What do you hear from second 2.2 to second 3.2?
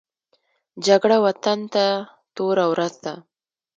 توره ورځ ده